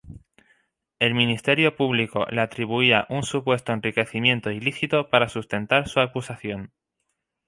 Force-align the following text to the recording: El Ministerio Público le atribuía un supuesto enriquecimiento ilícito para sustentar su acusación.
El 0.97 1.13
Ministerio 1.13 1.75
Público 1.75 2.25
le 2.31 2.41
atribuía 2.41 3.05
un 3.11 3.21
supuesto 3.21 3.71
enriquecimiento 3.71 4.49
ilícito 4.49 5.11
para 5.11 5.29
sustentar 5.29 5.87
su 5.87 5.99
acusación. 5.99 6.71